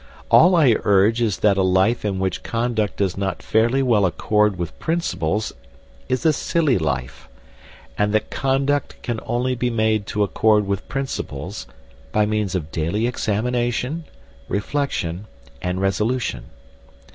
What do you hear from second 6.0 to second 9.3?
is a silly life; and that conduct can